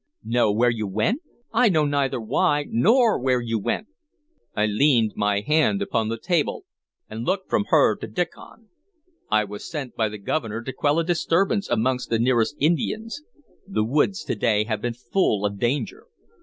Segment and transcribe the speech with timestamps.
[0.23, 1.21] Know where you went?
[1.53, 3.89] I know neither why nor where you went!"
[4.55, 6.65] I leaned my hand upon the table,
[7.07, 8.69] and looked from her to Diccon.
[9.29, 13.21] "I was sent by the Governor to quell a disturbance amongst the nearest Indians.
[13.67, 16.07] The woods today have been full of danger.